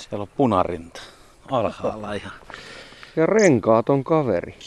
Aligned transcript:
Siellä 0.00 0.22
on 0.22 0.28
punarinta 0.36 1.00
alhaalla 1.50 2.14
ja 2.14 2.30
Ja 3.16 3.26
renkaat 3.26 3.88
on 3.88 4.04
kaveri. 4.04 4.58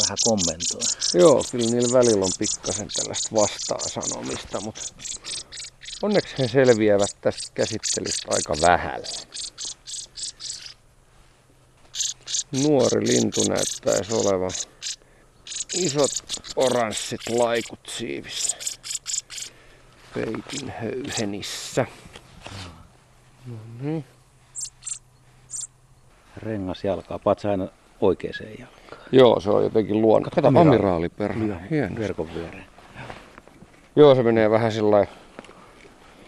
vähän 0.00 0.18
kommentoi. 0.24 0.80
Joo, 1.14 1.44
kyllä 1.50 1.70
niillä 1.70 1.98
välillä 1.98 2.24
on 2.24 2.32
pikkasen 2.38 2.88
tällaista 2.96 3.34
vastaan 3.34 3.90
sanomista, 3.90 4.60
mutta 4.60 4.80
onneksi 6.02 6.34
he 6.38 6.48
selviävät 6.48 7.16
tästä 7.20 7.52
käsittelystä 7.54 8.28
aika 8.30 8.54
vähällä. 8.60 9.08
Nuori 12.52 13.06
lintu 13.06 13.40
näyttäisi 13.48 14.12
olevan 14.12 14.50
isot 15.74 16.10
oranssit 16.56 17.20
laikut 17.28 17.80
siivissä. 17.98 18.56
Peitin 20.14 20.72
höyhenissä. 20.80 21.86
No 23.46 23.54
niin. 23.80 24.04
Rengas 26.36 26.84
jalkaa, 26.84 27.18
patsa 27.18 27.50
aina 27.50 27.68
oikeaan 28.00 28.34
jalkaan. 28.58 29.00
Joo, 29.12 29.40
se 29.40 29.50
on 29.50 29.62
jotenkin 29.62 30.02
luonno. 30.02 30.28
Kato, 30.34 30.48
amiraali. 30.48 31.10
Hieno. 31.70 31.96
Verkon 31.98 32.34
viereen. 32.34 32.64
Joo, 33.96 34.14
se 34.14 34.22
menee 34.22 34.50
vähän 34.50 34.72
sillä 34.72 35.06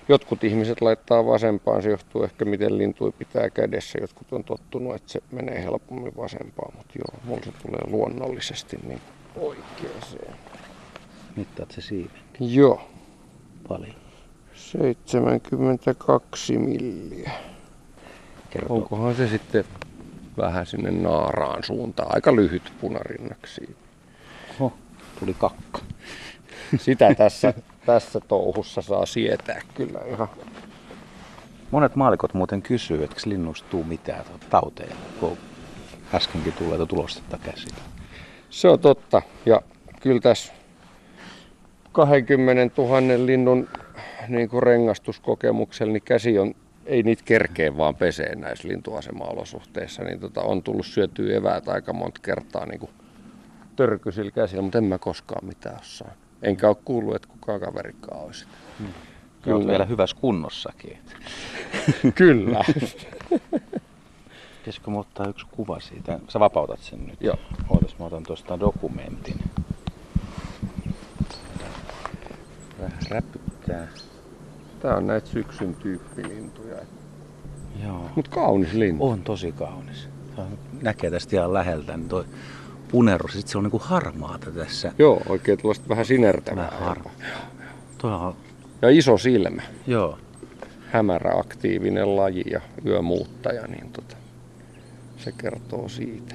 Jotkut 0.09 0.45
ihmiset 0.45 0.81
laittaa 0.81 1.27
vasempaan, 1.27 1.83
se 1.83 1.91
johtuu 1.91 2.23
ehkä 2.23 2.45
miten 2.45 2.79
lintui 2.79 3.13
pitää 3.13 3.51
kädessä. 3.51 3.99
Jotkut 4.01 4.33
on 4.33 4.45
tottunut, 4.45 4.95
että 4.95 5.13
se 5.13 5.21
menee 5.31 5.63
helpommin 5.63 6.17
vasempaan, 6.17 6.77
mutta 6.77 6.93
joo, 6.99 7.21
mulla 7.25 7.43
se 7.45 7.53
tulee 7.53 7.81
luonnollisesti 7.87 8.77
niin 8.87 9.01
oikeeseen. 9.37 10.37
Mittaat 11.37 11.71
se 11.71 11.81
siiven. 11.81 12.21
Joo, 12.41 12.89
Paljon. 13.69 14.06
72 14.57 16.59
milliä. 16.59 17.31
Kertoo. 18.51 18.77
Onkohan 18.77 19.15
se 19.15 19.29
sitten 19.29 19.65
vähän 20.37 20.67
sinne 20.67 20.91
naaraan 20.91 21.65
suuntaan, 21.65 22.15
aika 22.15 22.37
lyhyt 22.37 22.73
punarinnaksi. 22.81 23.77
Oho, 24.61 24.73
tuli 25.21 25.35
kakka. 25.35 25.79
Sitä 26.79 27.15
tässä, 27.15 27.55
tässä 27.87 28.21
touhussa 28.21 28.83
saa 28.83 29.07
sietää 29.07 29.61
kyllä 29.75 30.01
ihan. 30.09 30.29
Monet 31.71 31.97
maalikot 31.97 32.35
muuten 32.35 32.63
kysyy, 32.63 33.05
että 33.05 33.17
linnuista 33.25 33.69
tuu 33.71 33.85
mitään 33.85 34.25
tauteja, 34.51 34.97
kun 35.21 35.39
äskenkin 36.15 36.53
tulee 36.53 36.87
tulostetta 36.87 37.39
käsillä. 37.39 37.79
Se 38.51 38.69
on 38.69 38.79
totta. 38.79 39.23
Ja 39.47 39.63
kyllä 40.01 40.21
tässä 40.21 40.53
20 41.93 42.83
000 42.83 43.27
linnun 43.27 43.69
niin 44.29 44.49
kuin 44.49 44.63
rengastuskokemuksella, 44.63 45.93
niin 45.93 46.03
käsi 46.03 46.39
on, 46.39 46.55
ei 46.87 47.03
niitä 47.03 47.23
kerkeä 47.25 47.77
vaan 47.77 47.95
pesee 47.95 48.35
näissä 48.35 48.69
lintuasema-olosuhteissa, 48.69 50.05
niin 50.05 50.21
tota, 50.21 50.43
on 50.43 50.63
tullut 50.63 50.87
syötyä 50.87 51.37
eväät 51.37 51.69
aika 51.69 51.93
monta 51.93 52.21
kertaa 52.23 52.67
niin 52.67 52.81
kuin 52.81 52.91
törkysillä 53.77 54.31
käsillä, 54.31 54.63
mutta 54.63 54.79
en 54.79 54.85
mä 54.85 54.99
koskaan 54.99 55.47
mitään 55.47 55.81
osaa. 55.81 56.13
Enkä 56.43 56.69
ole 56.69 56.77
kuullut, 56.85 57.17
että 57.17 57.29
kukaan 57.29 57.61
kaverikaan 57.61 58.23
olisi. 58.23 58.47
Hmm. 58.79 58.87
Kyllä. 59.43 59.57
Olet 59.57 59.69
vielä 59.69 59.85
hyvässä 59.85 60.17
kunnossakin. 60.21 60.99
Kyllä. 62.15 62.65
Pitäisikö 64.59 64.91
mä 64.91 64.99
ottaa 64.99 65.29
yksi 65.29 65.47
kuva 65.51 65.81
siitä? 65.81 66.19
Sä 66.29 66.41
vapautat 66.41 66.81
sen 66.81 67.07
nyt. 67.07 67.21
Joo. 67.21 67.37
Ootas, 67.69 67.99
mä 67.99 68.05
otan 68.05 68.23
tuosta 68.23 68.61
dokumentin. 68.61 69.37
Vähän 72.81 73.23
räpyttää. 73.69 73.89
Tää 74.83 74.97
on 74.97 75.07
näitä 75.07 75.27
syksyn 75.27 75.75
tyyppilintuja. 75.75 76.77
Joo. 77.85 78.11
Mutta 78.17 78.31
kaunis 78.31 78.73
lintu. 78.73 79.09
On 79.09 79.23
tosi 79.23 79.53
kaunis. 79.53 80.09
Näkee 80.83 81.11
tästä 81.11 81.37
ihan 81.37 81.53
läheltä, 81.53 81.97
niin 81.97 82.09
toi 82.09 82.25
punerus, 82.89 83.33
sit 83.33 83.49
se 83.49 83.59
on 83.59 83.65
niinku 83.65 83.79
harmaata 83.79 84.51
tässä. 84.51 84.93
Joo, 84.99 85.23
oikein 85.29 85.59
tuollaista 85.59 85.89
vähän 85.89 86.05
sinertävää. 86.05 86.65
Vähän 86.73 86.87
harmaa. 86.89 87.13
Toi 87.99 88.13
on, 88.13 88.35
Ja 88.83 88.91
iso 88.91 89.19
silmä. 89.19 89.63
joo. 89.87 90.19
hämärä 90.91 91.33
aktiivinen 91.39 92.17
laji 92.17 92.45
ja 92.51 92.61
yömuuttaja, 92.87 93.67
niin 93.67 93.91
tota, 93.93 94.17
se 95.17 95.33
kertoo 95.33 95.89
siitä. 95.89 96.35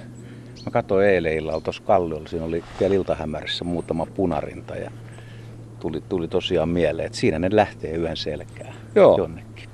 Mä 0.65 0.71
katsoin 0.71 1.07
eilen 1.07 1.33
illalla 1.37 1.61
tuossa 1.61 1.83
kalliolla, 1.83 2.27
siinä 2.27 2.45
oli 2.45 2.63
vielä 2.79 2.95
iltahämärissä 2.95 3.63
muutama 3.63 4.05
punarinta 4.05 4.75
ja 4.75 4.91
tuli, 5.81 6.01
tuli 6.09 6.27
tosiaan 6.27 6.69
mieleen, 6.69 7.05
että 7.05 7.17
siinä 7.17 7.39
ne 7.39 7.49
lähtee 7.51 7.95
yön 7.95 8.17
selkään 8.17 8.73
Joo. 8.95 9.17
jonnekin 9.17 9.69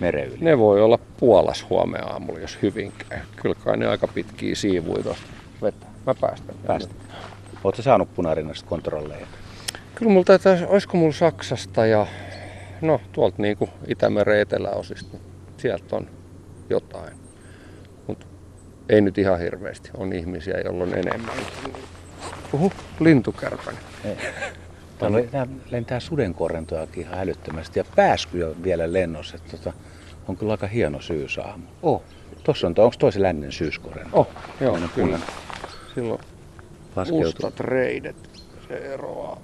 meren 0.00 0.28
yli. 0.28 0.38
Ne 0.40 0.58
voi 0.58 0.80
olla 0.80 0.98
puolas 1.20 1.66
huomenna 1.70 2.06
aamulla, 2.06 2.40
jos 2.40 2.58
hyvin 2.62 2.92
käy. 3.08 3.18
Kyllä 3.36 3.54
kai 3.64 3.76
ne 3.76 3.86
aika 3.86 4.06
pitkiä 4.08 4.54
siivuja 4.54 5.02
tuosta 5.02 5.26
vetää. 5.62 5.88
Mä 6.06 6.14
päästän. 6.20 6.56
Päästä. 6.66 6.94
Oletko 7.64 7.82
saanut 7.82 8.14
punarinnasta 8.14 8.68
kontrolleja? 8.68 9.26
Kyllä 9.94 10.12
mulla 10.12 10.24
taitaa, 10.24 10.56
olisiko 10.66 10.96
mulla 10.96 11.12
Saksasta 11.12 11.86
ja 11.86 12.06
no 12.80 13.00
tuolta 13.12 13.42
niinku 13.42 13.68
Itämeren 13.86 14.40
eteläosista, 14.40 15.12
niin 15.12 15.22
sieltä 15.56 15.96
on 15.96 16.06
jotain. 16.70 17.12
Mut 18.06 18.26
ei 18.88 19.00
nyt 19.00 19.18
ihan 19.18 19.38
hirveästi. 19.38 19.90
On 19.96 20.12
ihmisiä, 20.12 20.60
joilla 20.64 20.84
on 20.84 20.94
enemmän. 20.94 21.34
Uhu, 22.52 22.72
lintukärpänen. 23.00 23.82
Täällä 24.98 25.22
tää 25.22 25.46
lentää 25.70 26.00
sudenkorentojakin 26.00 27.02
ihan 27.02 27.18
älyttömästi 27.18 27.78
ja 27.78 27.84
pääsky 27.96 28.42
on 28.42 28.62
vielä 28.62 28.92
lennossa. 28.92 29.36
että 29.36 29.56
Tota, 29.56 29.72
on 30.28 30.36
kyllä 30.36 30.52
aika 30.52 30.66
hieno 30.66 31.00
syysaamu. 31.00 31.64
Oh, 31.82 32.02
Tuossa 32.44 32.66
on, 32.66 32.74
onko 32.78 32.96
toisen 32.98 33.22
lännen 33.22 33.52
syyskorento? 33.52 34.08
oh 34.12 34.28
joo, 34.60 34.70
Toinen 34.72 34.90
kyllä. 34.94 35.18
Silloin 35.94 36.20
Laskeutuu, 36.96 37.24
mustat 37.24 37.60
reidet, 37.60 38.16
se 38.68 38.74
eroaa. 38.74 39.38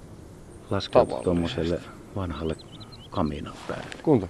tavallisesti. 0.91 1.23
tuommoiselle 1.23 1.79
vanhalle 2.15 2.55
kaminan 3.09 3.53
päälle. 3.67 3.85
Kunta. 4.03 4.27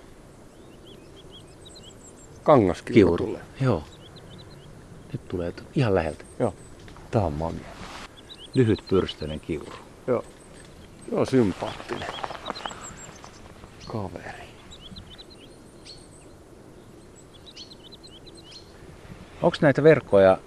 Kangaskiuru 2.43 2.93
Kiuru. 2.93 3.25
tulee. 3.25 3.41
Joo. 3.61 3.83
Nyt 5.13 5.27
tulee 5.27 5.53
ihan 5.75 5.95
läheltä. 5.95 6.23
Joo. 6.39 6.53
Tää 7.11 7.25
on 7.25 7.33
magia. 7.33 7.59
Lyhyt 8.53 8.83
pyrstöinen 8.89 9.39
kiuru. 9.39 9.73
Joo. 10.07 10.23
Joo, 11.11 11.25
sympaattinen. 11.25 12.07
Kaveri. 13.87 14.43
Onko 19.41 19.57
näitä 19.61 19.83
verkkoja 19.83 20.37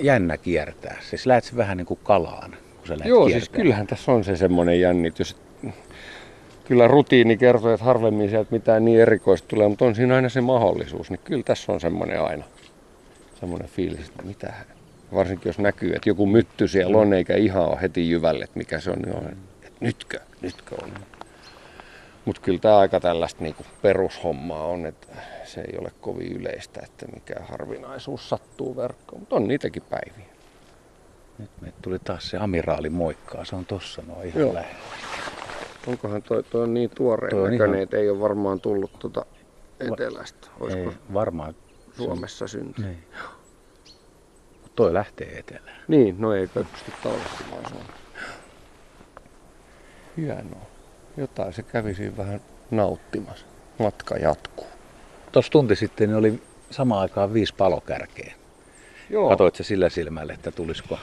jännä 0.00 0.36
kiertää? 0.36 0.96
Siis 1.10 1.26
lähet 1.26 1.44
se 1.44 1.56
vähän 1.56 1.76
niin 1.76 1.86
kuin 1.86 2.00
kalaan, 2.02 2.50
kun 2.78 2.86
sä 2.88 2.98
lähet 2.98 3.08
Joo, 3.10 3.26
kiertää. 3.26 3.40
siis 3.40 3.48
kyllähän 3.48 3.86
tässä 3.86 4.12
on 4.12 4.24
se 4.24 4.36
semmoinen 4.36 4.80
jännitys. 4.80 5.36
Kyllä 6.64 6.88
rutiini 6.88 7.36
kertoo, 7.36 7.74
että 7.74 7.84
harvemmin 7.84 8.30
sieltä 8.30 8.48
mitään 8.50 8.84
niin 8.84 9.00
erikoista 9.00 9.48
tulee, 9.48 9.68
mutta 9.68 9.84
on 9.84 9.94
siinä 9.94 10.14
aina 10.16 10.28
se 10.28 10.40
mahdollisuus. 10.40 11.10
Niin 11.10 11.20
kyllä 11.24 11.42
tässä 11.42 11.72
on 11.72 11.80
semmoinen 11.80 12.22
aina 12.22 12.44
semmoinen 13.40 13.68
fiilis, 13.68 14.08
että 14.08 14.22
mitä 14.22 14.52
varsinkin 15.14 15.48
jos 15.48 15.58
näkyy, 15.58 15.92
että 15.92 16.10
joku 16.10 16.26
mytty 16.26 16.68
siellä 16.68 16.98
on, 16.98 17.12
eikä 17.12 17.36
ihan 17.36 17.66
ole 17.66 17.80
heti 17.82 18.10
jyvälle, 18.10 18.44
että 18.44 18.58
mikä 18.58 18.80
se 18.80 18.90
on, 18.90 18.98
niin 18.98 19.16
on 19.16 19.36
nytkö, 19.80 20.20
nytkö 20.40 20.74
on. 20.82 20.90
Mutta 22.24 22.40
kyllä 22.42 22.58
tämä 22.58 22.78
aika 22.78 23.00
tällaista 23.00 23.42
niinku 23.42 23.64
perushommaa 23.82 24.64
on, 24.66 24.86
että 24.86 25.06
se 25.44 25.60
ei 25.60 25.78
ole 25.78 25.92
kovin 26.00 26.32
yleistä, 26.32 26.80
että 26.84 27.06
mikä 27.14 27.34
harvinaisuus 27.48 28.28
sattuu 28.28 28.76
verkkoon, 28.76 29.20
mutta 29.20 29.36
on 29.36 29.48
niitäkin 29.48 29.82
päiviä. 29.82 30.34
Nyt 31.38 31.50
me 31.60 31.72
tuli 31.82 31.98
taas 31.98 32.30
se 32.30 32.36
amiraali 32.36 32.90
moikkaa. 32.90 33.44
Se 33.44 33.56
on 33.56 33.66
tossa 33.66 34.02
noin 34.06 34.28
ihan 34.28 34.40
Joo. 34.40 34.54
lähellä. 34.54 34.78
Onkohan 35.86 36.22
toi, 36.22 36.42
toi 36.42 36.62
on 36.62 36.74
niin 36.74 36.90
tuoreen 36.94 37.30
Toi 37.30 37.50
näköinen, 37.50 37.74
ihan- 37.74 37.82
että 37.82 37.96
ei 37.96 38.10
ole 38.10 38.20
varmaan 38.20 38.60
tullut 38.60 38.98
tuota 38.98 39.26
etelästä. 39.80 40.48
Olisiko 40.60 40.90
Ei, 40.90 40.96
varmaan. 41.14 41.54
Suomessa 41.96 42.48
syntynyt? 42.48 42.90
Niin. 42.90 43.04
Mut 44.62 44.74
Toi 44.76 44.94
lähtee 44.94 45.38
etelään. 45.38 45.76
Niin, 45.88 46.16
no 46.18 46.34
ei 46.34 46.46
pysty 46.46 46.92
talvehtimaan 47.02 47.68
Suomessa. 47.68 48.03
Hienoa. 50.16 50.66
Jotain 51.16 51.52
se 51.52 51.62
kävi 51.62 51.94
siinä 51.94 52.16
vähän 52.16 52.40
nauttimassa. 52.70 53.46
Matka 53.78 54.16
jatkuu. 54.16 54.66
Tuossa 55.32 55.52
tunti 55.52 55.76
sitten 55.76 56.08
niin 56.08 56.16
oli 56.16 56.42
samaan 56.70 57.00
aikaan 57.00 57.34
viisi 57.34 57.54
palokärkeä. 57.54 58.34
Joo. 59.10 59.28
Katoit 59.28 59.54
se 59.56 59.64
sillä 59.64 59.88
silmällä, 59.88 60.34
että 60.34 60.50
tulisiko 60.50 60.98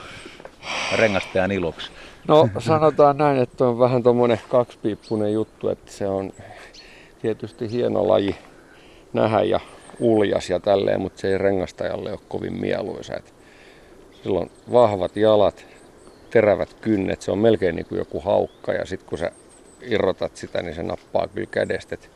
rengastajan 0.96 1.52
iloksi. 1.52 1.90
No 2.28 2.48
sanotaan 2.58 3.18
näin, 3.18 3.38
että 3.38 3.64
on 3.64 3.78
vähän 3.78 4.02
tuommoinen 4.02 4.40
kaksipiippunen 4.48 5.32
juttu, 5.32 5.68
että 5.68 5.92
se 5.92 6.06
on 6.06 6.32
tietysti 7.22 7.70
hieno 7.70 8.08
laji 8.08 8.36
nähdä 9.12 9.42
ja 9.42 9.60
uljas 9.98 10.50
ja 10.50 10.60
tälleen, 10.60 11.00
mutta 11.00 11.20
se 11.20 11.28
ei 11.28 11.38
rengastajalle 11.38 12.10
ole 12.10 12.20
kovin 12.28 12.60
mieluisa. 12.60 13.16
Et 13.16 13.34
sillä 14.22 14.38
on 14.38 14.50
vahvat 14.72 15.16
jalat, 15.16 15.66
terävät 16.32 16.74
kynnet, 16.74 17.22
se 17.22 17.30
on 17.30 17.38
melkein 17.38 17.76
niin 17.76 17.86
kuin 17.86 17.98
joku 17.98 18.20
haukka 18.20 18.72
ja 18.72 18.86
sitten 18.86 19.08
kun 19.08 19.18
sä 19.18 19.30
irrotat 19.82 20.36
sitä, 20.36 20.62
niin 20.62 20.74
se 20.74 20.82
nappaa 20.82 21.28
kyllä 21.28 21.48
kädestä. 21.50 21.94
Et 21.94 22.10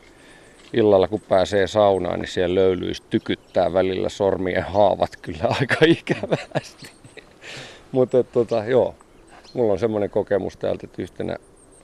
illalla 0.73 1.07
kun 1.07 1.21
pääsee 1.21 1.67
saunaan, 1.67 2.19
niin 2.19 2.29
siellä 2.29 2.55
löylyys 2.55 3.01
tykyttää 3.01 3.73
välillä 3.73 4.09
sormien 4.09 4.63
haavat 4.63 5.17
kyllä 5.21 5.43
aika 5.59 5.77
ikävästi. 5.85 6.91
Mutta 7.91 8.23
tota, 8.23 8.65
joo, 8.65 8.95
mulla 9.53 9.73
on 9.73 9.79
semmoinen 9.79 10.09
kokemus 10.09 10.57
täältä, 10.57 10.87
että 10.87 11.01
yhtenä, 11.01 11.35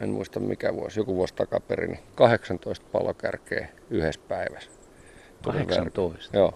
en 0.01 0.09
muista 0.09 0.39
mikä 0.39 0.73
vuosi, 0.73 0.99
joku 0.99 1.15
vuosi 1.15 1.33
takaperin, 1.33 1.91
niin 1.91 2.03
18 2.15 2.85
palokärkeä 2.91 3.67
yhdessä 3.89 4.21
päivässä. 4.27 4.71
18? 5.43 6.37
Joo. 6.37 6.53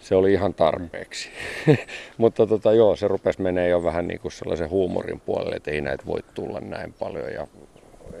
Se 0.00 0.14
oli 0.14 0.32
ihan 0.32 0.54
tarpeeksi. 0.54 1.28
Mutta 2.18 2.46
tota, 2.46 2.72
joo, 2.72 2.96
se 2.96 3.08
rupesi 3.08 3.42
menee 3.42 3.68
jo 3.68 3.82
vähän 3.82 4.08
niin 4.08 4.20
kuin 4.20 4.32
sellaisen 4.32 4.70
huumorin 4.70 5.20
puolelle, 5.20 5.56
että 5.56 5.70
ei 5.70 5.80
näitä 5.80 6.06
voi 6.06 6.20
tulla 6.34 6.60
näin 6.60 6.92
paljon 6.92 7.32
ja 7.32 7.46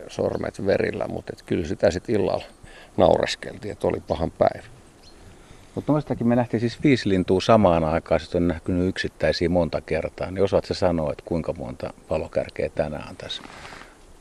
sormet 0.08 0.66
verillä, 0.66 1.08
mutta 1.08 1.32
kyllä 1.46 1.66
sitä 1.66 1.90
sitten 1.90 2.14
illalla 2.14 2.44
naureskeltiin, 2.96 3.72
että 3.72 3.86
oli 3.86 4.00
pahan 4.08 4.30
päivä. 4.30 4.66
Mutta 5.74 5.92
noistakin 5.92 6.26
me 6.26 6.36
nähtiin 6.36 6.60
siis 6.60 6.82
viisi 6.82 7.08
lintua 7.08 7.40
samaan 7.40 7.84
aikaan, 7.84 8.20
sitten 8.20 8.42
on 8.42 8.48
näkynyt 8.48 8.88
yksittäisiä 8.88 9.48
monta 9.48 9.80
kertaa. 9.80 10.30
Niin 10.30 10.44
osaatko 10.44 10.74
sanoa, 10.74 11.12
että 11.12 11.24
kuinka 11.26 11.52
monta 11.52 11.92
palokärkeä 12.08 12.68
tänään 12.74 13.08
on 13.08 13.16
tässä 13.16 13.42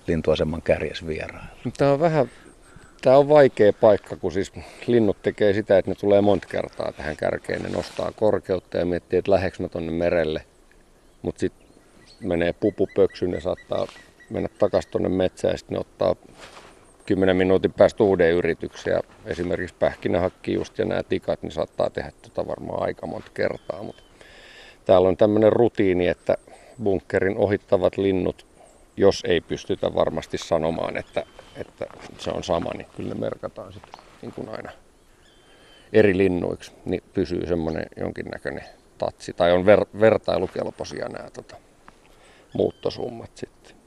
lintuaseman 0.07 0.61
kärjes 0.61 1.07
vierailla? 1.07 1.47
Tämä 1.77 1.91
on 1.91 1.99
vähän 1.99 2.29
Tämä 3.01 3.17
on 3.17 3.29
vaikea 3.29 3.73
paikka, 3.73 4.15
kun 4.15 4.31
siis 4.31 4.51
linnut 4.87 5.17
tekee 5.21 5.53
sitä, 5.53 5.77
että 5.77 5.91
ne 5.91 5.95
tulee 5.95 6.21
monta 6.21 6.47
kertaa 6.47 6.91
tähän 6.91 7.17
kärkeen. 7.17 7.63
Ne 7.63 7.69
nostaa 7.69 8.11
korkeutta 8.11 8.77
ja 8.77 8.85
miettii, 8.85 9.19
että 9.19 9.31
läheks 9.31 9.59
mä 9.59 9.69
tonne 9.69 9.91
merelle. 9.91 10.41
Mutta 11.21 11.39
sitten 11.39 11.67
menee 12.19 12.53
pupu 12.53 12.89
pöksyyn 12.95 13.31
ja 13.31 13.41
saattaa 13.41 13.87
mennä 14.29 14.49
takaisin 14.59 14.91
tuonne 14.91 15.09
metsään 15.09 15.51
ja 15.51 15.57
sitten 15.57 15.75
ne 15.75 15.79
ottaa 15.79 16.15
10 17.05 17.35
minuutin 17.35 17.73
päästä 17.73 18.03
uuden 18.03 18.31
yrityksen. 18.31 18.91
Ja 18.91 19.01
esimerkiksi 19.25 19.75
pähkinähakki 19.79 20.53
just 20.53 20.77
ja 20.77 20.85
nämä 20.85 21.03
tikat, 21.03 21.41
niin 21.41 21.51
saattaa 21.51 21.89
tehdä 21.89 22.11
tota 22.21 22.47
varmaan 22.47 22.83
aika 22.83 23.07
monta 23.07 23.31
kertaa. 23.33 23.83
Mutta 23.83 24.03
täällä 24.85 25.07
on 25.07 25.17
tämmöinen 25.17 25.53
rutiini, 25.53 26.07
että 26.07 26.37
bunkerin 26.83 27.37
ohittavat 27.37 27.97
linnut, 27.97 28.45
jos 28.97 29.23
ei 29.27 29.41
pystytä 29.41 29.93
varmasti 29.93 30.37
sanomaan, 30.37 30.97
että, 30.97 31.23
että 31.55 31.85
se 32.17 32.29
on 32.29 32.43
sama, 32.43 32.71
niin 32.73 32.87
kyllä 32.95 33.13
ne 33.13 33.19
merkataan 33.19 33.73
sitten 33.73 34.03
niin 34.21 34.31
kuin 34.31 34.49
aina 34.49 34.71
eri 35.93 36.17
linnuiksi, 36.17 36.71
niin 36.85 37.03
pysyy 37.13 37.47
semmoinen 37.47 37.85
jonkinnäköinen 37.97 38.63
tatsi. 38.97 39.33
Tai 39.33 39.51
on 39.51 39.65
ver- 39.65 39.99
vertailukelpoisia 39.99 41.09
nämä 41.09 41.29
tota, 41.29 41.55
muuttosummat 42.53 43.31
sitten. 43.35 43.77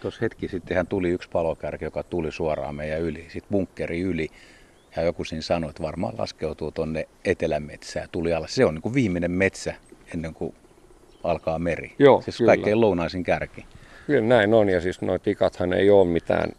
Tuossa 0.00 0.18
hetki 0.22 0.48
sittenhän 0.48 0.86
tuli 0.86 1.10
yksi 1.10 1.28
palokärki, 1.32 1.84
joka 1.84 2.02
tuli 2.02 2.32
suoraan 2.32 2.74
meidän 2.74 3.00
yli, 3.00 3.26
sitten 3.28 3.50
bunkkeri 3.50 4.00
yli. 4.00 4.28
Ja 4.96 5.02
joku 5.02 5.24
siinä 5.24 5.42
sanoi, 5.42 5.70
että 5.70 5.82
varmaan 5.82 6.14
laskeutuu 6.18 6.70
tuonne 6.70 7.08
etelämetsään, 7.24 8.08
tuli 8.12 8.34
alas. 8.34 8.54
Se 8.54 8.64
on 8.64 8.74
niin 8.74 8.82
kuin 8.82 8.94
viimeinen 8.94 9.30
metsä 9.30 9.74
ennen 10.14 10.34
kuin 10.34 10.54
alkaa 11.24 11.58
meri. 11.58 11.94
Joo, 11.98 12.20
siis 12.20 12.36
kyllä. 12.36 12.50
kaikkein 12.50 12.80
lounaisin 12.80 13.24
kärki. 13.24 13.66
Kyllä 14.06 14.20
näin 14.20 14.54
on, 14.54 14.68
ja 14.68 14.80
siis 14.80 15.00
nuo 15.00 15.18
tikathan 15.18 15.72
ei 15.72 15.90
ole 15.90 16.08
mitään 16.08 16.52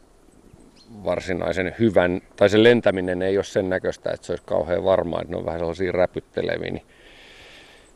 varsinaisen 1.03 1.75
hyvän, 1.79 2.21
tai 2.35 2.49
se 2.49 2.63
lentäminen 2.63 3.21
ei 3.21 3.37
ole 3.37 3.43
sen 3.43 3.69
näköistä, 3.69 4.11
että 4.11 4.25
se 4.25 4.31
olisi 4.31 4.43
kauhean 4.45 4.83
varmaa, 4.83 5.21
että 5.21 5.31
ne 5.31 5.37
on 5.37 5.45
vähän 5.45 5.59
sellaisia 5.59 5.91
räpytteleviä, 5.91 6.71
niin, 6.71 6.85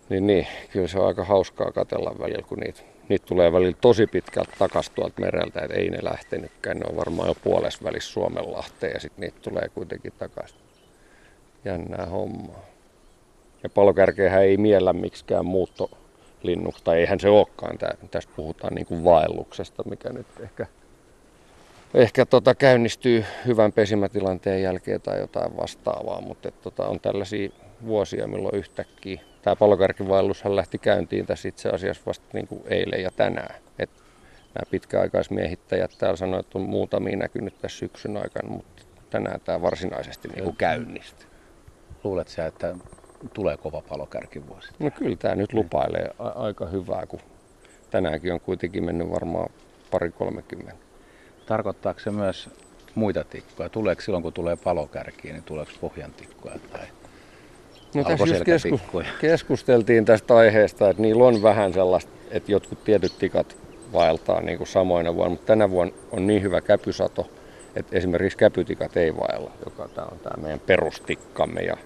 niin, 0.09 0.27
niin 0.27 0.47
kyllä 0.71 0.87
se 0.87 0.99
on 0.99 1.07
aika 1.07 1.23
hauskaa 1.23 1.71
katella 1.71 2.15
välillä, 2.19 2.43
kun 2.47 2.57
niitä, 2.57 2.81
niitä 3.09 3.25
tulee 3.25 3.51
välillä 3.51 3.77
tosi 3.81 4.07
pitkältä 4.07 4.51
takaisin 4.59 4.93
tuolta 4.95 5.21
mereltä, 5.21 5.61
että 5.61 5.75
ei 5.75 5.89
ne 5.89 5.99
lähtenytkään, 6.01 6.77
ne 6.77 6.85
on 6.89 6.97
varmaan 6.97 7.27
jo 7.27 7.35
puolessa 7.43 7.83
välissä 7.83 8.13
Suomenlahteen 8.13 8.93
ja 8.93 8.99
sitten 8.99 9.21
niitä 9.21 9.37
tulee 9.41 9.69
kuitenkin 9.73 10.13
takaisin. 10.19 10.59
Jännää 11.65 12.05
hommaa. 12.05 12.65
Ja 13.63 13.69
palokärkeähän 13.69 14.43
ei 14.43 14.57
miellä 14.57 14.93
miksikään 14.93 15.45
muuttolinnuksi, 16.55 16.83
tai 16.83 16.99
eihän 16.99 17.19
se 17.19 17.29
olekaan. 17.29 17.77
Tää, 17.77 17.93
tässä 18.11 18.29
puhutaan 18.35 18.75
niin 18.75 18.85
kuin 18.85 19.03
vaelluksesta, 19.03 19.83
mikä 19.89 20.09
nyt 20.09 20.27
ehkä, 20.39 20.65
ehkä 21.93 22.25
tota 22.25 22.55
käynnistyy 22.55 23.25
hyvän 23.45 23.73
pesimätilanteen 23.73 24.61
jälkeen 24.61 25.01
tai 25.01 25.19
jotain 25.19 25.57
vastaavaa, 25.57 26.21
mutta 26.21 26.47
et 26.47 26.61
tota 26.61 26.87
on 26.87 26.99
tällaisia 26.99 27.49
vuosia, 27.85 28.27
milloin 28.27 28.55
yhtäkkiä 28.55 29.21
tämä 29.41 29.55
palokärkivaellushan 29.55 30.55
lähti 30.55 30.77
käyntiin 30.77 31.25
tässä 31.25 31.47
itse 31.47 31.69
asiassa 31.69 32.03
vasta 32.05 32.25
niin 32.33 32.47
kuin 32.47 32.61
eilen 32.65 33.03
ja 33.03 33.11
tänään. 33.15 33.55
Et 33.79 33.89
nämä 34.55 34.71
pitkäaikaismiehittäjät 34.71 35.91
täällä 35.97 36.17
sanoivat, 36.17 36.45
että 36.45 36.57
on 36.57 36.69
muutamia 36.69 37.17
näkynyt 37.17 37.59
tässä 37.61 37.77
syksyn 37.77 38.17
aikana, 38.17 38.49
mutta 38.49 38.83
tänään 39.09 39.41
tämä 39.41 39.61
varsinaisesti 39.61 40.27
niin 40.27 40.43
kuin 40.43 40.55
käynnistyy. 40.55 41.27
Luulet 42.03 42.27
sä, 42.27 42.45
että 42.45 42.75
tulee 43.33 43.57
kova 43.57 43.81
palokärkivuosi? 43.89 44.71
No 44.79 44.91
kyllä 44.91 45.15
tämä 45.15 45.35
nyt 45.35 45.53
lupailee 45.53 46.09
a- 46.19 46.29
aika 46.29 46.65
hyvää, 46.65 47.05
kun 47.05 47.19
tänäänkin 47.89 48.33
on 48.33 48.39
kuitenkin 48.39 48.85
mennyt 48.85 49.11
varmaan 49.11 49.49
pari 49.91 50.11
kolmekymmentä. 50.11 50.81
Tarkoittaako 51.45 51.99
se 51.99 52.11
myös 52.11 52.49
muita 52.95 53.23
tikkoja? 53.23 53.69
Tuleeko 53.69 54.01
silloin, 54.01 54.23
kun 54.23 54.33
tulee 54.33 54.55
palokärkiä, 54.55 55.33
niin 55.33 55.43
tuleeko 55.43 55.71
pohjantikkoja 55.81 56.59
tai 56.71 56.87
No 57.95 58.03
tässä 58.03 58.25
just 58.69 58.85
keskusteltiin 59.21 60.05
tästä 60.05 60.35
aiheesta, 60.35 60.89
että 60.89 61.01
niillä 61.01 61.23
on 61.25 61.41
vähän 61.41 61.73
sellaista, 61.73 62.11
että 62.31 62.51
jotkut 62.51 62.83
tietyt 62.83 63.17
tikat 63.19 63.57
vaeltaa 63.93 64.41
niin 64.41 64.57
kuin 64.57 64.67
samoina 64.67 65.15
vuonna, 65.15 65.29
mutta 65.29 65.45
tänä 65.45 65.69
vuonna 65.69 65.93
on 66.11 66.27
niin 66.27 66.41
hyvä 66.41 66.61
käpysato, 66.61 67.27
että 67.75 67.97
esimerkiksi 67.97 68.37
käpytikat 68.37 68.97
ei 68.97 69.15
vaella, 69.15 69.51
joka 69.65 69.87
tämä 69.87 70.07
on 70.11 70.19
tämä 70.19 70.41
meidän 70.41 70.59
perustikkamme 70.59 71.61
ja 71.61 71.77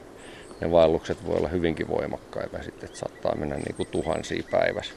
ne 0.62 0.72
vaellukset 0.72 1.28
voi 1.28 1.38
olla 1.38 1.48
hyvinkin 1.48 1.88
voimakkaita 1.88 2.63
sitten, 2.63 2.90
saattaa 2.94 3.36
mennä 3.36 3.56
niin 3.56 3.75
kuin 3.75 3.88
tuhansia 3.88 4.44
päivässä. 4.52 4.94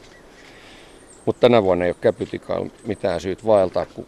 Mutta 1.26 1.40
tänä 1.40 1.62
vuonna 1.62 1.84
ei 1.84 1.90
ole 1.90 1.96
käpytikalla 2.00 2.70
mitään 2.86 3.20
syyt 3.20 3.46
vaeltaa, 3.46 3.86
kun 3.86 4.06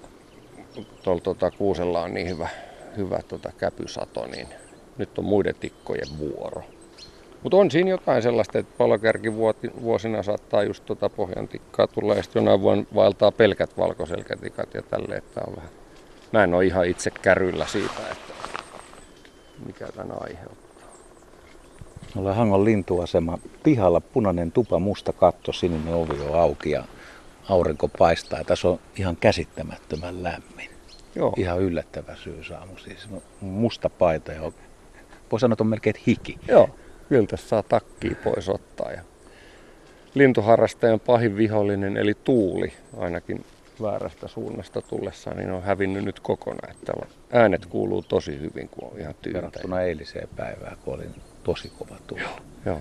tuolla 1.03 1.21
tuota, 1.21 1.51
kuusella 1.51 2.03
on 2.03 2.15
niin 2.15 2.29
hyvä, 2.29 2.49
hyvä 2.97 3.19
tuota, 3.29 3.53
käpysato, 3.59 4.27
niin 4.27 4.49
nyt 4.99 5.19
on 5.19 5.25
muiden 5.25 5.55
tikkojen 5.61 6.19
vuoro. 6.19 6.63
Mutta 7.43 7.57
on 7.57 7.71
siinä 7.71 7.91
jotain 7.91 8.23
sellaista, 8.23 8.59
että 8.59 8.75
palokärkivuosina 8.79 10.23
saattaa 10.23 10.63
just 10.63 10.87
tuota 10.87 11.09
pohjantikkaa 11.09 11.87
tulla 11.87 12.15
ja 12.15 12.23
sitten 12.23 12.41
jonain 12.41 12.61
vuonna 12.61 12.85
vaeltaa 12.95 13.33
pelkät 13.33 13.79
valkoselkätikat 13.79 14.75
ja 14.75 14.83
tälleen, 14.83 15.19
että 15.19 15.41
on 15.47 15.57
vähän... 15.57 15.71
Mä 16.33 16.45
en 16.45 16.55
ole 16.55 16.65
ihan 16.65 16.87
itse 16.87 17.11
kärryllä 17.11 17.67
siitä, 17.67 18.01
että 18.13 18.33
mikä 19.67 19.87
tämän 19.87 20.17
aiheuttaa. 20.21 20.66
Me 22.17 22.21
ollaan 22.21 22.37
Hangon 22.37 22.65
lintuasema 22.65 23.39
pihalla, 23.63 24.01
punainen 24.01 24.53
tupa, 24.53 24.79
musta 24.79 25.13
katto, 25.13 25.53
sininen 25.53 25.95
ovi 25.95 26.21
on 26.21 26.41
auki 26.41 26.71
ja 26.71 26.85
aurinko 27.49 27.89
paistaa. 27.89 28.39
Ja 28.39 28.45
tässä 28.45 28.69
on 28.69 28.79
ihan 28.99 29.17
käsittämättömän 29.17 30.23
lämmin. 30.23 30.71
Joo, 31.15 31.33
Ihan 31.37 31.61
yllättävä 31.61 32.17
syysaamu. 32.17 32.77
Siis 32.77 33.09
musta 33.41 33.91
paita 33.91 34.33
ja 34.33 34.53
voi 35.33 35.41
sanoa, 35.41 35.53
että 35.53 35.65
on 35.65 35.69
melkein 35.69 35.97
hiki. 36.07 36.39
Joo. 36.49 36.71
kyllä 37.09 37.27
tässä 37.27 37.49
saa 37.49 37.63
takkia 37.63 38.17
pois 38.25 38.49
ottaa. 38.49 38.93
Ja 38.93 39.03
lintuharrastajan 40.15 41.01
pahin 41.01 41.37
vihollinen 41.37 41.97
eli 41.97 42.15
tuuli, 42.25 42.73
ainakin 42.97 43.45
väärästä 43.83 44.29
suunnasta 44.29 44.83
tullessaan, 44.83 45.37
niin 45.37 45.51
on 45.51 45.63
hävinnyt 45.63 46.05
nyt 46.05 46.21
kokonaan. 46.21 46.71
Että 46.71 46.93
äänet 47.33 47.67
kuuluu 47.67 48.03
tosi 48.03 48.41
hyvin, 48.41 48.69
kun 48.69 48.89
on 48.93 49.01
ihan 49.01 49.15
tyyntä. 49.23 49.43
Verrattuna 49.43 49.81
eiliseen 49.81 50.29
päivään, 50.37 50.77
kun 50.85 50.95
oli 50.95 51.05
tosi 51.47 51.73
kova 51.79 51.97
tuuli. 52.07 52.25
Joo. 52.67 52.81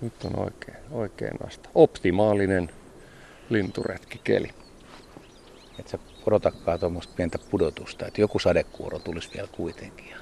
Nyt 0.00 0.24
on 0.24 0.38
oikein, 0.38 0.76
oikein 0.90 1.36
nasta. 1.42 1.68
Optimaalinen 1.74 2.70
linturetkikeli. 3.50 4.48
Et 5.78 5.88
sä 5.88 5.98
odotakaan 6.26 6.80
tuommoista 6.80 7.12
pientä 7.16 7.38
pudotusta, 7.50 8.06
että 8.06 8.20
joku 8.20 8.38
sadekuuro 8.38 8.98
tulisi 8.98 9.30
vielä 9.34 9.48
kuitenkin 9.52 10.08
ja. 10.08 10.16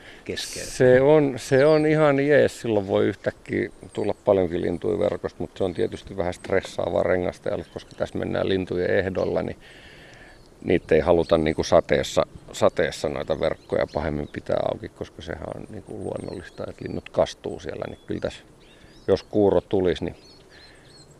Se 0.66 1.00
on, 1.00 1.34
se 1.37 1.66
on 1.66 1.87
ihan 1.87 2.26
jees. 2.26 2.60
Silloin 2.60 2.88
voi 2.88 3.06
yhtäkkiä 3.06 3.70
tulla 3.92 4.14
paljonkin 4.25 4.62
lintuja 4.62 4.98
verkosta, 4.98 5.38
mutta 5.38 5.58
se 5.58 5.64
on 5.64 5.75
tietysti 5.75 6.16
vähän 6.16 6.34
stressaavaa 6.34 7.02
rengastajalle, 7.02 7.64
koska 7.72 7.90
tässä 7.96 8.18
mennään 8.18 8.48
lintujen 8.48 8.90
ehdolla, 8.90 9.42
niin 9.42 9.56
niitä 10.64 10.94
ei 10.94 11.00
haluta 11.00 11.38
niin 11.38 11.54
kuin 11.54 11.64
sateessa, 11.64 12.26
sateessa 12.52 13.08
noita 13.08 13.40
verkkoja 13.40 13.86
pahemmin 13.94 14.28
pitää 14.28 14.56
auki, 14.72 14.88
koska 14.88 15.22
sehän 15.22 15.48
on 15.56 15.64
niin 15.70 15.82
kuin 15.82 16.04
luonnollista, 16.04 16.64
että 16.68 16.84
linnut 16.84 17.08
kastuu 17.08 17.60
siellä. 17.60 17.84
Niin 17.88 17.98
kyllä 18.06 18.20
tässä, 18.20 18.42
jos 19.08 19.22
kuuro 19.22 19.60
tulisi, 19.60 20.04
niin 20.04 20.16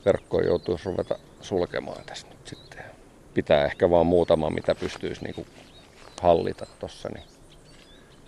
verkkoja 0.04 0.47
joutuisi 0.47 0.85
ruveta 0.85 1.18
sulkemaan 1.40 2.04
tässä 2.07 2.26
nyt 2.28 2.47
sitten. 2.47 2.85
Pitää 3.35 3.64
ehkä 3.64 3.90
vaan 3.90 4.07
muutama, 4.07 4.50
mitä 4.50 4.75
pystyisi 4.75 5.25
niin 5.25 5.35
kuin 5.35 5.47
hallita 6.23 6.66
tuossa, 6.78 7.09
niin 7.14 7.25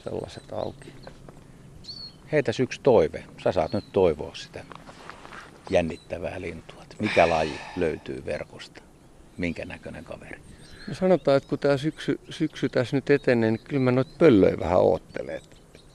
sellaiset 0.04 0.52
auki. 0.52 0.92
Heitäs 2.32 2.60
yksi 2.60 2.80
toive. 2.82 3.24
Sä 3.44 3.52
saat 3.52 3.72
nyt 3.72 3.84
toivoa 3.92 4.34
sitä 4.34 4.64
jännittävää 5.70 6.40
lintua. 6.40 6.80
Mikä 7.00 7.28
laji 7.28 7.60
löytyy 7.76 8.24
verkosta? 8.24 8.82
Minkä 9.36 9.64
näköinen 9.64 10.04
kaveri? 10.04 10.40
No 10.88 10.94
sanotaan, 10.94 11.36
että 11.36 11.48
kun 11.48 11.58
tämä 11.58 11.76
syksy, 11.76 12.20
syksy 12.30 12.68
tässä 12.68 12.96
nyt 12.96 13.10
etenee, 13.10 13.50
niin 13.50 13.60
kyllä 13.64 13.82
mä 13.82 13.90
noita 13.90 14.10
pöllöjä 14.18 14.56
vähän 14.60 14.80
oottelee. 14.80 15.40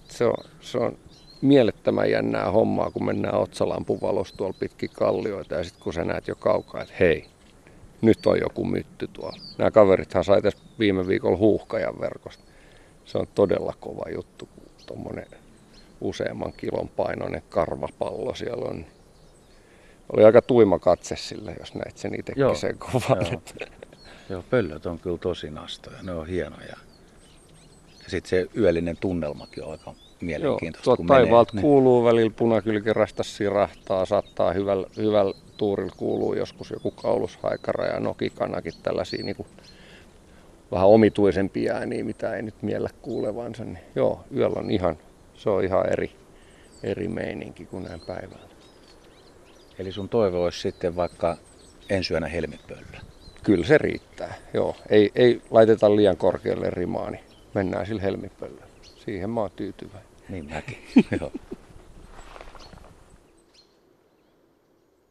Se 0.07 0.25
on, 0.25 0.37
se 0.61 0.77
on 0.77 0.97
mielettömän 1.41 2.11
jännää 2.11 2.51
hommaa, 2.51 2.91
kun 2.91 3.05
mennään 3.05 3.39
otsalampun 3.39 4.01
valossa 4.01 4.37
tuolla 4.37 4.55
pitkin 4.59 4.89
kallioita 4.93 5.55
ja 5.55 5.63
sitten 5.63 5.83
kun 5.83 5.93
sä 5.93 6.03
näet 6.03 6.27
jo 6.27 6.35
kaukaa, 6.35 6.81
että 6.81 6.93
hei, 6.99 7.25
nyt 8.01 8.25
on 8.25 8.39
joku 8.39 8.65
mytty 8.65 9.07
tuolla. 9.13 9.37
Nämä 9.57 9.71
kaverithan 9.71 10.23
sai 10.23 10.41
tässä 10.41 10.63
viime 10.79 11.07
viikolla 11.07 11.37
huuhkajan 11.37 11.99
verkosta. 11.99 12.43
Se 13.05 13.17
on 13.17 13.27
todella 13.35 13.73
kova 13.79 14.05
juttu, 14.15 14.49
kun 14.55 14.63
tuommoinen 14.85 15.27
useamman 16.01 16.53
kilon 16.53 16.89
painoinen 16.89 17.43
karvapallo 17.49 18.35
siellä 18.35 18.69
on. 18.69 18.85
Oli 20.13 20.23
aika 20.23 20.41
tuima 20.41 20.79
katse 20.79 21.15
sille, 21.15 21.55
jos 21.59 21.75
näit 21.75 21.97
sen 21.97 22.19
itsekin 22.19 22.55
sen 22.55 22.77
kovan. 22.77 23.25
Joo. 23.31 23.41
Joo, 24.29 24.43
pöllöt 24.49 24.85
on 24.85 24.99
kyllä 24.99 25.17
tosi 25.17 25.49
nastoja, 25.49 26.03
ne 26.03 26.11
on 26.11 26.27
hienoja. 26.27 26.75
Ja 28.03 28.09
sitten 28.09 28.29
se 28.29 28.47
yöllinen 28.57 28.97
tunnelmakin 28.97 29.63
on 29.63 29.71
aika 29.71 29.93
mielenkiintoista. 30.21 30.89
Joo, 30.89 31.07
taivaalta 31.07 31.53
menee, 31.53 31.61
kuuluu 31.61 32.01
niin... 32.01 32.09
välillä 32.09 32.33
punakylkirasta 32.37 33.23
sirahtaa, 33.23 34.05
saattaa 34.05 34.53
hyvällä, 34.53 34.87
hyvällä 34.97 35.33
tuurilla 35.57 35.93
kuuluu 35.97 36.33
joskus 36.33 36.71
joku 36.71 36.91
kaulushaikara 36.91 37.85
ja 37.85 37.99
nokikanakin 37.99 38.73
tällaisia 38.83 39.23
niin 39.23 39.35
kuin 39.35 39.47
vähän 40.71 40.87
omituisempia 40.87 41.73
ääniä, 41.73 42.03
mitä 42.03 42.35
ei 42.35 42.41
nyt 42.41 42.61
miellä 42.61 42.89
kuulevansa. 43.01 43.65
Niin 43.65 43.79
joo, 43.95 44.23
yöllä 44.35 44.59
on 44.59 44.71
ihan, 44.71 44.97
se 45.35 45.49
on 45.49 45.63
ihan 45.63 45.91
eri, 45.91 46.11
eri 46.83 47.07
meininki 47.07 47.65
kuin 47.65 47.83
näin 47.83 48.01
päivällä. 48.07 48.49
Eli 49.79 49.91
sun 49.91 50.09
toive 50.09 50.37
olisi 50.37 50.59
sitten 50.59 50.95
vaikka 50.95 51.37
ensi 51.89 52.13
yönä 52.13 52.27
helmipöllä? 52.27 53.01
Kyllä 53.45 53.65
se 53.65 53.77
riittää, 53.77 54.33
joo. 54.53 54.75
Ei, 54.89 55.11
ei 55.15 55.41
laiteta 55.49 55.95
liian 55.95 56.17
korkealle 56.17 56.69
rimaa, 56.69 57.11
niin 57.11 57.23
mennään 57.53 57.85
sillä 57.85 58.01
helmipöllä. 58.01 58.61
Siihen 58.81 59.29
mä 59.29 59.41
oon 59.41 59.51
tyytyväinen. 59.55 60.09
Niin 60.29 60.45
mäkin, 60.45 60.77
joo. 61.19 61.31